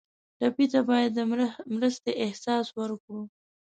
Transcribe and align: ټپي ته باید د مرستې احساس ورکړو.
ټپي 0.39 0.65
ته 0.73 0.79
باید 0.89 1.11
د 1.15 1.19
مرستې 1.73 2.11
احساس 2.23 2.65
ورکړو. 2.79 3.21